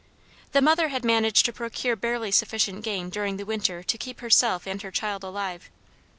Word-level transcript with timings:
]The 0.53 0.63
mother 0.63 0.87
had 0.87 1.05
managed 1.05 1.45
to 1.45 1.53
procure 1.53 1.95
barely 1.95 2.31
sufficient 2.31 2.83
game 2.83 3.11
during 3.11 3.37
the 3.37 3.45
winter 3.45 3.83
to 3.83 3.97
keep 3.99 4.21
herself 4.21 4.65
and 4.65 4.81
her 4.81 4.89
child 4.89 5.23
alive. 5.23 5.69